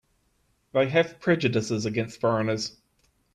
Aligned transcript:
They 0.73 0.89
have 0.89 1.19
prejudices 1.19 1.85
against 1.85 2.19
foreigners. 2.19 2.75